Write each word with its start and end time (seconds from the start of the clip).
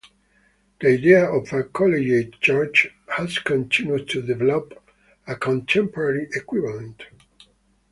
The 0.79 0.87
idea 0.93 1.29
of 1.31 1.53
a 1.53 1.63
"collegiate 1.63 2.41
church" 2.41 2.87
has 3.15 3.37
continued 3.37 4.09
to 4.09 4.23
develop 4.23 4.81
a 5.27 5.35
contemporary 5.35 6.27
equivalent. 6.33 7.03